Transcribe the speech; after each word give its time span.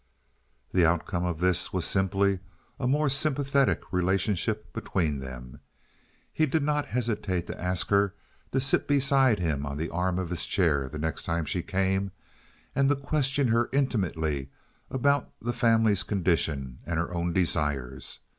The 0.73 0.83
outcome 0.83 1.25
of 1.25 1.39
this 1.41 1.71
was 1.71 1.85
simply 1.85 2.39
a 2.79 2.87
more 2.87 3.07
sympathetic 3.07 3.93
relationship 3.93 4.73
between 4.73 5.19
them. 5.19 5.59
He 6.33 6.47
did 6.47 6.63
not 6.63 6.87
hesitate 6.87 7.45
to 7.45 7.61
ask 7.61 7.89
her 7.89 8.15
to 8.51 8.59
sit 8.59 8.87
beside 8.87 9.37
him 9.37 9.63
on 9.63 9.77
the 9.77 9.91
arm 9.91 10.17
of 10.17 10.31
his 10.31 10.47
chair 10.47 10.89
the 10.89 10.97
next 10.97 11.21
time 11.25 11.45
she 11.45 11.61
came, 11.61 12.11
and 12.73 12.89
to 12.89 12.95
question 12.95 13.49
her 13.49 13.69
intimately 13.71 14.49
about 14.89 15.29
the 15.39 15.53
family's 15.53 16.01
condition 16.01 16.79
and 16.83 16.97
her 16.97 17.13
own 17.13 17.31
desires. 17.31 18.21